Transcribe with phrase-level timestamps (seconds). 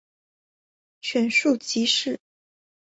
[1.01, 2.19] 选庶吉士。